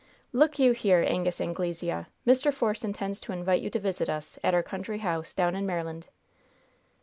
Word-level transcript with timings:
"Look 0.33 0.57
you 0.57 0.71
here, 0.71 1.05
Angus 1.07 1.39
Anglesea! 1.39 2.07
Mr. 2.25 2.51
Force 2.51 2.83
intends 2.83 3.19
to 3.21 3.33
invite 3.33 3.61
you 3.61 3.69
to 3.69 3.77
visit 3.79 4.09
us 4.09 4.39
at 4.43 4.55
our 4.55 4.63
country 4.63 4.97
house, 4.97 5.35
down 5.35 5.55
in 5.55 5.67
Maryland." 5.67 6.07